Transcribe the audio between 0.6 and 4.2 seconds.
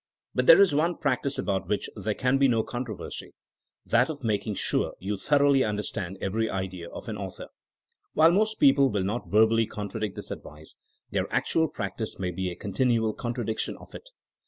one practice about which there can be no controversy— ^that